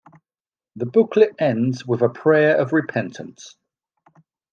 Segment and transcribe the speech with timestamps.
[0.77, 3.55] The booklet ends with a prayer of repentance.